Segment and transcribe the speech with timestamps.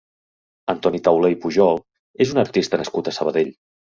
[0.73, 1.77] Antoni Taulé i Pujol
[2.25, 3.55] és un artista nascut a Sabadell.